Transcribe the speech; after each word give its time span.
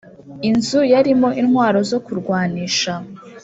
inzu 0.49 0.79
yarimo 0.93 1.29
intwaro 1.41 1.79
zo 1.89 1.99
kurwanisha, 2.05 2.93